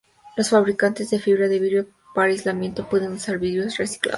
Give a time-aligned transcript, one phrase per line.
[0.35, 4.09] Los fabricantes de fibra de vidrio para aislamiento pueden usar vidrio reciclado.